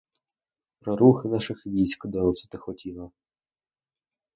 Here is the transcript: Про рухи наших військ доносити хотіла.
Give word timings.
Про 0.79 0.95
рухи 0.95 1.27
наших 1.27 1.65
військ 1.65 2.07
доносити 2.07 2.57
хотіла. 2.57 3.11